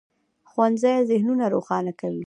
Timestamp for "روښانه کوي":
1.53-2.19